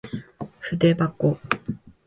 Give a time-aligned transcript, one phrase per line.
[0.59, 1.37] ふでばこ